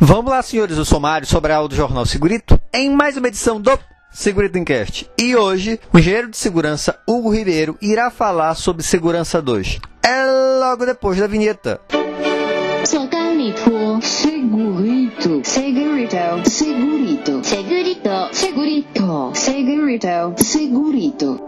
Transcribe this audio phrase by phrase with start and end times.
[0.00, 0.84] Vamos lá, senhores, o
[1.54, 3.76] a aula do Jornal Segurito em mais uma edição do
[4.12, 5.10] Segurito Encast.
[5.18, 9.80] E hoje, o engenheiro de segurança Hugo Ribeiro irá falar sobre segurança 2.
[10.06, 11.80] É logo depois da vinheta.
[12.84, 21.40] Segurito, segurito, segurito, segurito, segurito, segurito, segurito, segurito.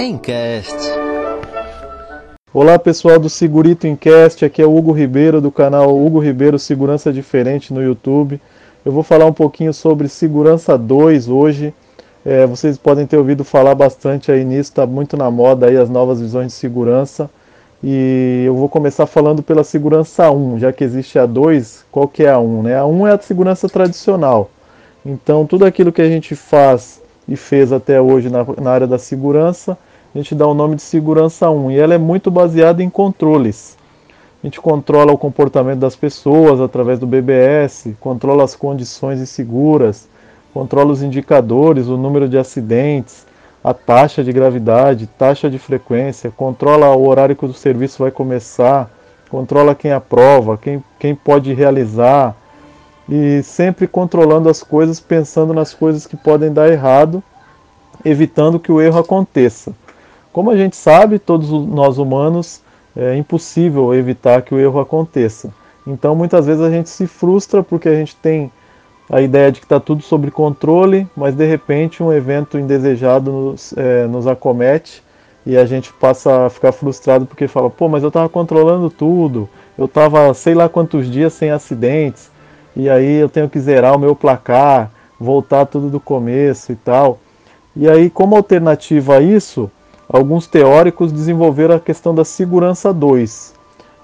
[0.00, 0.74] Encast.
[2.58, 7.12] Olá pessoal do Segurito Encast, aqui é o Hugo Ribeiro do canal Hugo Ribeiro Segurança
[7.12, 8.40] Diferente no YouTube.
[8.82, 11.74] Eu vou falar um pouquinho sobre Segurança 2 hoje.
[12.24, 15.90] É, vocês podem ter ouvido falar bastante aí nisso, está muito na moda aí as
[15.90, 17.28] novas visões de segurança.
[17.84, 22.24] E eu vou começar falando pela Segurança 1, já que existe a 2, qual que
[22.24, 22.62] é a 1?
[22.62, 22.78] Né?
[22.78, 24.48] A 1 é a segurança tradicional.
[25.04, 28.98] Então tudo aquilo que a gente faz e fez até hoje na, na área da
[28.98, 29.76] segurança
[30.16, 33.76] a gente dá o nome de segurança 1 e ela é muito baseada em controles.
[34.42, 40.08] A gente controla o comportamento das pessoas através do BBS, controla as condições inseguras,
[40.54, 43.26] controla os indicadores, o número de acidentes,
[43.62, 48.90] a taxa de gravidade, taxa de frequência, controla o horário que o serviço vai começar,
[49.28, 52.34] controla quem aprova, quem, quem pode realizar,
[53.06, 57.22] e sempre controlando as coisas, pensando nas coisas que podem dar errado,
[58.02, 59.74] evitando que o erro aconteça.
[60.36, 62.60] Como a gente sabe, todos nós humanos,
[62.94, 65.50] é impossível evitar que o erro aconteça.
[65.86, 68.52] Então, muitas vezes a gente se frustra porque a gente tem
[69.08, 73.72] a ideia de que está tudo sob controle, mas de repente um evento indesejado nos,
[73.78, 75.02] é, nos acomete
[75.46, 79.48] e a gente passa a ficar frustrado porque fala: pô, mas eu estava controlando tudo,
[79.78, 82.30] eu estava sei lá quantos dias sem acidentes,
[82.76, 87.20] e aí eu tenho que zerar o meu placar, voltar tudo do começo e tal.
[87.74, 89.70] E aí, como alternativa a isso,
[90.08, 93.54] alguns teóricos desenvolveram a questão da segurança 2,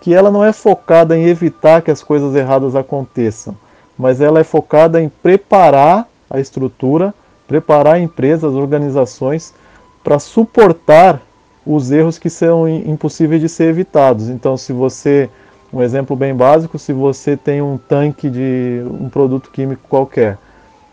[0.00, 3.56] que ela não é focada em evitar que as coisas erradas aconteçam,
[3.98, 7.14] mas ela é focada em preparar a estrutura,
[7.46, 9.54] preparar a empresa, as organizações
[10.02, 11.22] para suportar
[11.64, 14.28] os erros que são impossíveis de ser evitados.
[14.28, 15.30] Então, se você,
[15.72, 20.36] um exemplo bem básico, se você tem um tanque de um produto químico qualquer,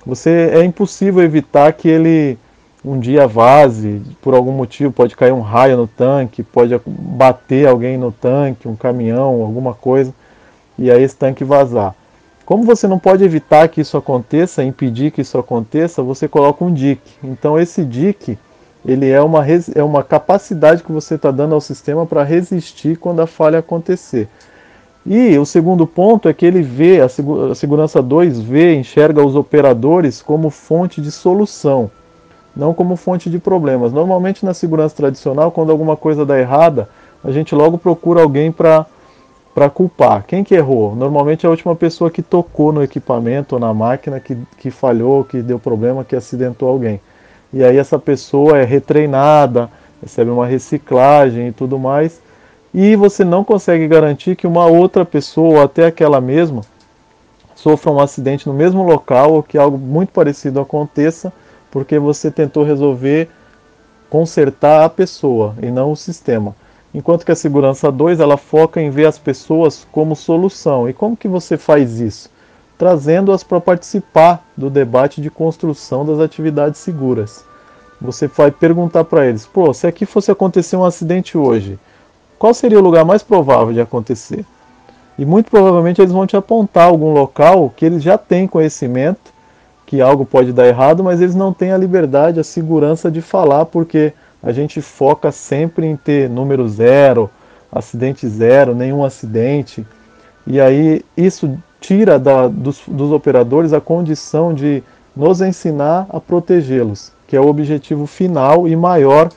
[0.06, 2.38] você é impossível evitar que ele
[2.84, 7.98] um dia vaze, por algum motivo pode cair um raio no tanque, pode bater alguém
[7.98, 10.14] no tanque, um caminhão, alguma coisa,
[10.78, 11.96] e aí esse tanque vazar.
[12.44, 16.74] Como você não pode evitar que isso aconteça, impedir que isso aconteça, você coloca um
[16.74, 17.00] DIC.
[17.24, 18.38] Então esse DIC
[18.84, 23.22] ele é uma, é uma capacidade que você está dando ao sistema para resistir quando
[23.22, 24.28] a falha acontecer.
[25.06, 29.36] E o segundo ponto é que ele vê, a, a segurança 2 vê, enxerga os
[29.36, 31.92] operadores como fonte de solução
[32.56, 33.94] não como fonte de problemas.
[33.94, 36.90] Normalmente na segurança tradicional, quando alguma coisa dá errada,
[37.24, 38.86] a gente logo procura alguém para
[39.74, 40.26] culpar.
[40.26, 40.96] Quem que errou?
[40.96, 45.24] Normalmente é a última pessoa que tocou no equipamento ou na máquina que, que falhou,
[45.24, 47.00] que deu problema, que acidentou alguém.
[47.54, 49.70] E aí essa pessoa é retreinada,
[50.02, 52.22] recebe uma reciclagem e tudo mais.
[52.74, 56.62] E você não consegue garantir que uma outra pessoa, ou até aquela mesma,
[57.54, 61.32] sofra um acidente no mesmo local ou que algo muito parecido aconteça
[61.72, 63.30] porque você tentou resolver
[64.10, 66.54] consertar a pessoa e não o sistema.
[66.94, 70.90] Enquanto que a segurança 2 ela foca em ver as pessoas como solução.
[70.90, 72.30] E como que você faz isso?
[72.78, 77.46] Trazendo-as para participar do debate de construção das atividades seguras.
[78.02, 81.80] Você vai perguntar para eles: pô, se aqui fosse acontecer um acidente hoje,
[82.38, 84.44] qual seria o lugar mais provável de acontecer?
[85.18, 89.32] E muito provavelmente eles vão te apontar algum local que eles já têm conhecimento
[89.92, 93.66] que algo pode dar errado, mas eles não têm a liberdade, a segurança de falar,
[93.66, 97.30] porque a gente foca sempre em ter número zero,
[97.70, 99.86] acidente zero, nenhum acidente.
[100.48, 104.82] E aí isso tira da, dos, dos operadores a condição de
[105.14, 109.28] nos ensinar a protegê-los, que é o objetivo final e maior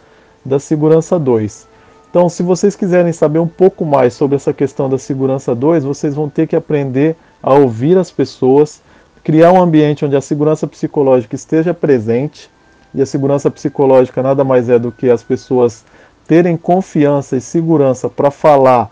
[0.47, 1.67] da Segurança 2.
[2.09, 6.15] Então, se vocês quiserem saber um pouco mais sobre essa questão da Segurança 2, vocês
[6.15, 8.81] vão ter que aprender a ouvir as pessoas,
[9.25, 12.51] criar um ambiente onde a segurança psicológica esteja presente,
[12.95, 15.83] e a segurança psicológica nada mais é do que as pessoas
[16.29, 18.91] terem confiança e segurança para falar,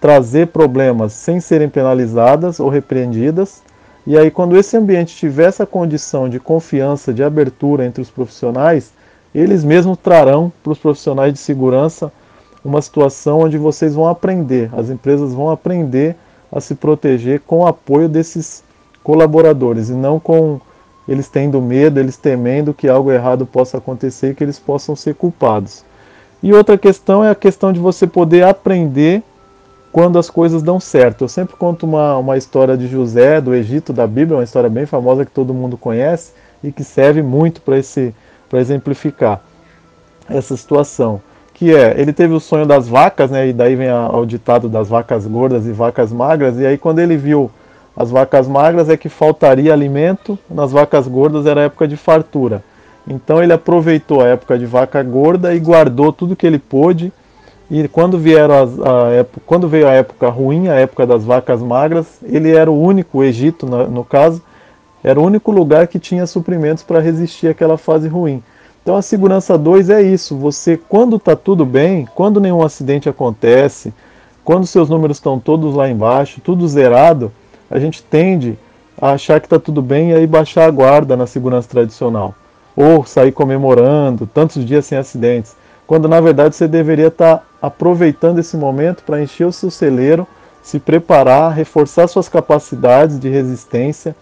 [0.00, 3.62] trazer problemas sem serem penalizadas ou repreendidas.
[4.06, 8.92] E aí, quando esse ambiente tiver essa condição de confiança, de abertura entre os profissionais,
[9.34, 12.12] eles mesmos trarão para os profissionais de segurança
[12.64, 16.16] uma situação onde vocês vão aprender, as empresas vão aprender
[16.50, 18.64] a se proteger com o apoio desses
[19.04, 20.60] colaboradores e não com
[21.06, 25.14] eles tendo medo, eles temendo que algo errado possa acontecer e que eles possam ser
[25.14, 25.84] culpados.
[26.42, 29.22] E outra questão é a questão de você poder aprender
[29.92, 31.24] quando as coisas dão certo.
[31.24, 34.86] Eu sempre conto uma, uma história de José do Egito da Bíblia, uma história bem
[34.86, 39.40] famosa que todo mundo conhece e que serve muito para exemplificar
[40.28, 41.20] essa situação.
[41.52, 44.68] Que é, ele teve o sonho das vacas, né, e daí vem a, o ditado
[44.68, 47.50] das vacas gordas e vacas magras, e aí quando ele viu
[47.96, 52.62] as vacas magras é que faltaria alimento, nas vacas gordas era época de fartura.
[53.06, 57.12] Então ele aproveitou a época de vaca gorda e guardou tudo que ele pôde
[57.70, 61.62] e quando, vieram as, a época, quando veio a época ruim, a época das vacas
[61.62, 64.42] magras, ele era o único, o Egito no, no caso,
[65.02, 68.42] era o único lugar que tinha suprimentos para resistir àquela fase ruim.
[68.82, 73.94] Então a segurança 2 é isso, você quando está tudo bem, quando nenhum acidente acontece,
[74.44, 77.32] quando seus números estão todos lá embaixo, tudo zerado,
[77.70, 78.58] a gente tende
[79.00, 82.34] a achar que está tudo bem e aí baixar a guarda na segurança tradicional.
[82.76, 85.54] Ou sair comemorando tantos dias sem acidentes
[85.86, 90.26] quando na verdade você deveria estar aproveitando esse momento para encher o seu celeiro,
[90.62, 94.16] se preparar, reforçar suas capacidades de resistência,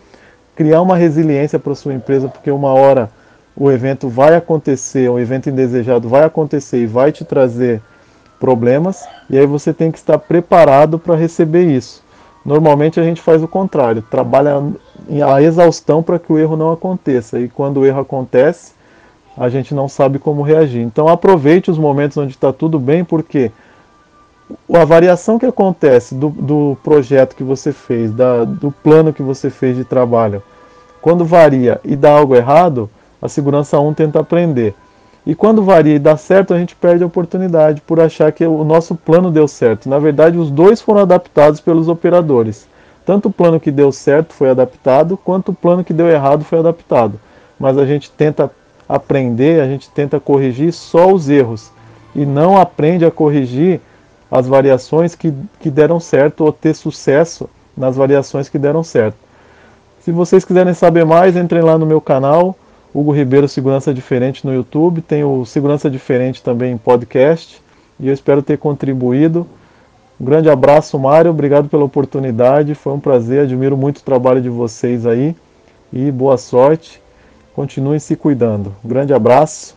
[0.57, 3.11] criar uma resiliência para sua empresa, porque uma hora
[3.55, 7.81] o evento vai acontecer, o evento indesejado vai acontecer e vai te trazer
[8.41, 12.03] problemas, e aí você tem que estar preparado para receber isso.
[12.45, 14.63] Normalmente a gente faz o contrário, trabalha
[15.33, 18.73] a exaustão para que o erro não aconteça, e quando o erro acontece,
[19.37, 20.81] a gente não sabe como reagir.
[20.81, 23.51] Então aproveite os momentos onde está tudo bem, porque
[24.73, 29.49] a variação que acontece do, do projeto que você fez, da, do plano que você
[29.49, 30.43] fez de trabalho,
[31.01, 32.91] quando varia e dá algo errado,
[33.21, 34.75] a segurança 1 tenta aprender.
[35.25, 38.65] E quando varia e dá certo, a gente perde a oportunidade por achar que o
[38.65, 39.89] nosso plano deu certo.
[39.89, 42.67] Na verdade, os dois foram adaptados pelos operadores.
[43.07, 46.59] Tanto o plano que deu certo foi adaptado, quanto o plano que deu errado foi
[46.59, 47.21] adaptado.
[47.59, 48.51] Mas a gente tenta
[48.89, 51.71] aprender, a gente tenta corrigir só os erros
[52.15, 53.81] e não aprende a corrigir
[54.31, 59.17] as variações que, que deram certo ou ter sucesso nas variações que deram certo.
[60.01, 62.57] Se vocês quiserem saber mais, entrem lá no meu canal,
[62.95, 67.63] Hugo Ribeiro Segurança Diferente no YouTube, tem o Segurança Diferente também em podcast,
[67.99, 69.47] e eu espero ter contribuído.
[70.21, 74.49] Um grande abraço, Mário, obrigado pela oportunidade, foi um prazer, admiro muito o trabalho de
[74.49, 75.35] vocês aí,
[75.93, 77.01] e boa sorte.
[77.55, 78.75] Continuem se cuidando.
[78.85, 79.71] Um grande abraço